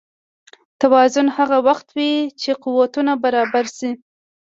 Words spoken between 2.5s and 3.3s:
قوتونه